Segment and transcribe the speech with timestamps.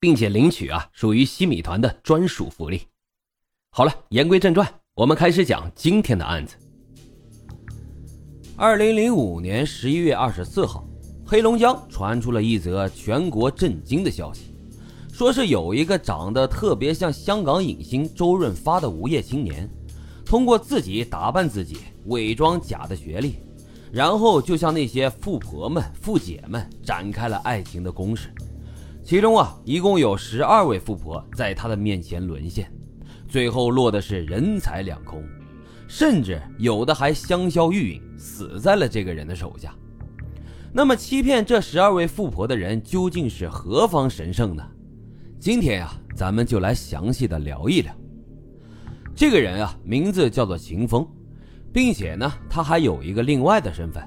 [0.00, 2.82] 并且领取啊，属于西米团的专属福利。
[3.70, 6.56] 好了，言归正传，我们开始讲今天的案子。
[8.56, 10.84] 二零零五年十一月二十四号，
[11.24, 14.54] 黑龙江传出了一则全国震惊的消息，
[15.12, 19.68] 说是有一个长得特别像香港影星周润发的无业青年，
[20.24, 23.36] 通过自己打扮自己，伪装假的学历，
[23.92, 28.32] 然后就向那些富婆们、富姐们展开了爱情的攻势。
[29.08, 32.70] 其中啊，一共有十二位富婆在他的面前沦陷，
[33.26, 35.24] 最后落的是人财两空，
[35.88, 39.74] 甚至有的还香消玉殒，死在了这个人的手下。
[40.74, 44.62] 那么，欺骗这十二位富婆的人究竟是何方神圣呢？
[45.40, 47.90] 今天呀，咱们就来详细的聊一聊。
[49.14, 51.08] 这个人啊，名字叫做秦风，
[51.72, 54.06] 并且呢，他还有一个另外的身份，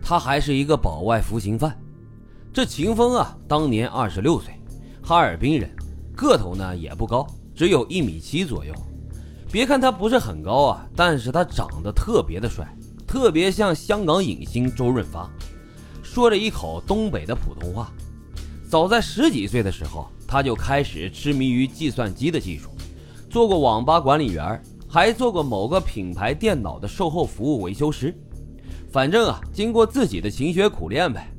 [0.00, 1.76] 他还是一个保外服刑犯。
[2.52, 4.52] 这秦风啊，当年二十六岁，
[5.02, 5.70] 哈尔滨人，
[6.16, 8.74] 个头呢也不高，只有一米七左右。
[9.50, 12.66] 别看他不是很高啊，但是他长得特别的帅，
[13.06, 15.30] 特别像香港影星周润发，
[16.02, 17.92] 说着一口东北的普通话。
[18.68, 22.70] 早在十几岁的时候，他就开始痴迷于计算机的技术，
[23.30, 28.12] 做过网吧管理员，还做过某个品牌电脑的售后服务维修师。
[28.90, 31.30] 反正啊，经过自己的勤学苦练呗。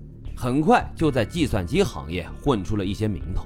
[0.41, 3.45] 很快就在计算机行业混出了一些名头。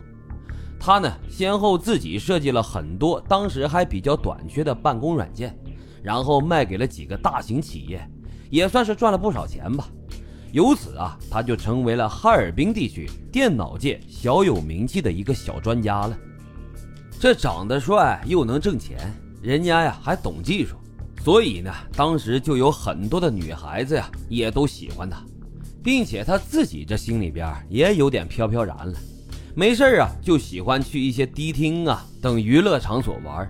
[0.79, 5.57] 他呢，先后自己设计了很多当时还比较短缺的办公软件，
[6.03, 8.07] 然后卖给了几个大型企业，
[8.51, 9.87] 也算是赚了不少钱吧。
[10.51, 16.15] 由此啊，他就成为了哈尔滨地区电脑界小有名气的一个小专家了。
[17.19, 18.99] 这长得帅又能挣钱，
[19.41, 20.75] 人家呀还懂技术，
[21.23, 25.25] 所以呢，当时就有很多的女孩子呀也都喜欢他。
[25.83, 28.93] 并且他自己这心里边也有点飘飘然了，
[29.53, 33.47] 没事啊就喜欢去一些迪厅啊等娱乐场所玩。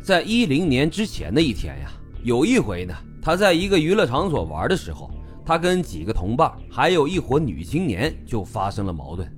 [0.00, 1.92] 在一零年之前的一天呀，
[2.24, 5.10] 有一回呢，他在一个娱乐场所玩的时候，
[5.44, 9.30] 他跟几个同伴还有一伙女青年就发生了矛盾。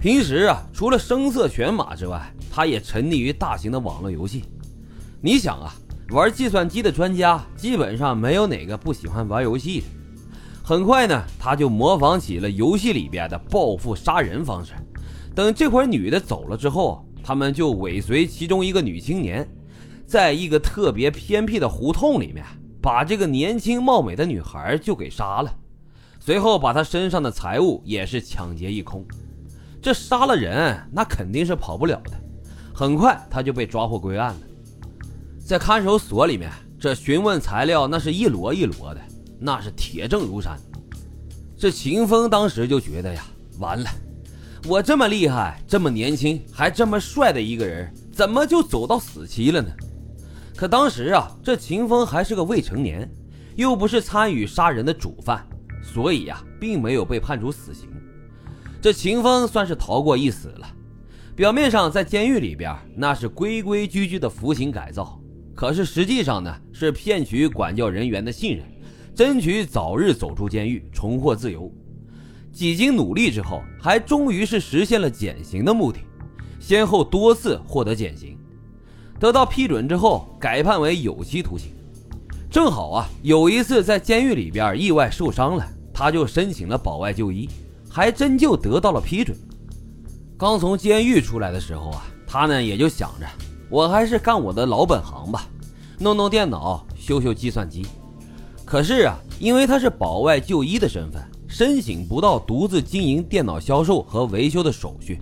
[0.00, 4.44] 平时啊，除了声色犬马之外，他也沉溺于大型的网络游戏。
[5.20, 5.74] 你想啊，
[6.10, 9.86] 玩计算机的专家基本上没有哪个不喜欢玩游戏的。
[10.68, 14.74] 很快呢，他就模仿起了游戏里边的报复杀人方式。
[15.34, 19.48] 等这会儿女的走了之后，他们就尾随其中一个女青年，
[20.04, 22.44] 在一个特别偏僻的胡同里面，
[22.82, 25.50] 把这个年轻貌美的女孩就给杀了。
[26.20, 29.02] 随后把她身上的财物也是抢劫一空。
[29.80, 32.12] 这杀了人，那肯定是跑不了的。
[32.74, 34.40] 很快他就被抓获归案了。
[35.42, 39.00] 在看守所里面，这询问材料那是一摞一摞的。
[39.38, 40.58] 那是铁证如山，
[41.56, 43.24] 这秦风当时就觉得呀，
[43.58, 43.88] 完了，
[44.66, 49.68] 我这么厉害，这么年轻，还这么帅的一个人，怎么就走到死期了呢？
[50.56, 53.08] 可当时啊，这秦风还是个未成年，
[53.54, 55.46] 又不是参与杀人的主犯，
[55.82, 57.88] 所以呀，并没有被判处死刑。
[58.82, 60.66] 这秦风算是逃过一死了。
[61.36, 65.20] 表面上在监狱里边，那是规规矩矩的服刑改造，
[65.54, 68.66] 可是实际上呢，是骗取管教人员的信任。
[69.18, 71.68] 争取早日走出监狱，重获自由。
[72.52, 75.98] 几经努力之后，还终于是实现了减刑的目的，
[76.60, 78.38] 先后多次获得减刑，
[79.18, 81.72] 得到批准之后改判为有期徒刑。
[82.48, 87.48] 正好啊，有一次在监狱里边意外受伤了，他就申请了保外就医，
[87.90, 89.36] 还真就得到了批准。
[90.36, 93.26] 刚从监狱出来的时候啊，他呢也就想着，
[93.68, 95.44] 我还是干我的老本行吧，
[95.98, 97.84] 弄弄电脑，修修计算机。
[98.68, 105.18] 可是啊，因为他是保外就医的身份，申请不到独自经营电脑销售和维修的手续，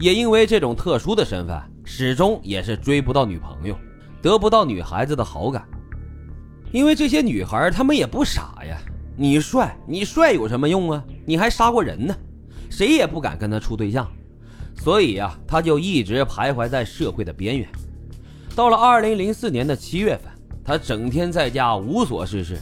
[0.00, 3.78] 也因为这种特殊的身份，始终也是追不到女朋友，
[4.20, 5.64] 得不到女孩子的好感。
[6.72, 8.76] 因为这些女孩她们也不傻呀，
[9.16, 11.04] 你帅，你帅有什么用啊？
[11.24, 12.16] 你还杀过人呢，
[12.68, 14.04] 谁也不敢跟他处对象。
[14.74, 17.68] 所以呀，他就一直徘徊在社会的边缘。
[18.56, 20.33] 到了二零零四年的七月份。
[20.64, 22.58] 他整天在家无所事事，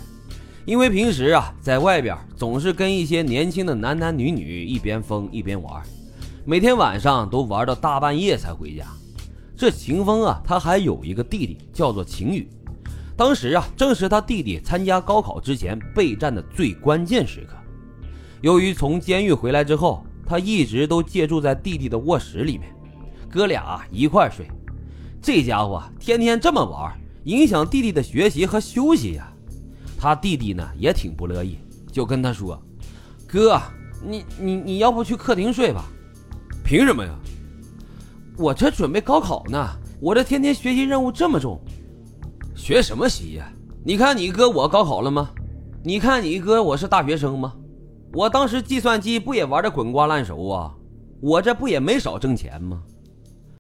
[0.64, 5.80] 因为平时啊在外边总是跟一些年轻的男男女女一边疯一边玩，
[6.44, 8.84] 每天晚上都玩到大半夜才回家。
[9.56, 12.48] 这秦风啊，他还有一个弟弟，叫做秦宇。
[13.16, 17.54] 当时啊，正是他弟弟参加高考之前备战的最关键时刻。
[18.40, 22.74] 由于从监狱回来之后，他一直都借住在弟弟的卧室里面，
[23.30, 24.48] 哥俩一块睡。
[25.20, 26.92] 这家伙天天这么玩，
[27.24, 29.32] 影响弟弟的学习和休息呀。
[29.98, 31.58] 他弟弟呢也挺不乐意，
[31.90, 32.60] 就跟他说
[33.26, 33.60] ：“哥，
[34.04, 35.84] 你你你要不去客厅睡吧？
[36.64, 37.16] 凭什么呀？
[38.36, 39.68] 我这准备高考呢，
[40.00, 41.60] 我这天天学习任务这么重。”
[42.56, 43.52] 学什么习呀？
[43.84, 45.30] 你看你哥我高考了吗？
[45.84, 47.54] 你看你哥我是大学生吗？
[48.12, 50.74] 我当时计算机不也玩的滚瓜烂熟啊？
[51.20, 52.82] 我这不也没少挣钱吗？